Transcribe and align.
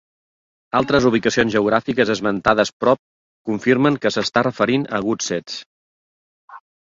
Altres 0.77 1.03
ubicacions 1.09 1.53
geogràfiques 1.55 2.11
esmentades 2.13 2.71
prop 2.85 3.01
confirmen 3.51 4.01
que 4.07 4.13
s'està 4.17 4.45
referint 4.49 4.89
a 4.97 5.03
Woodsetts. 5.05 5.61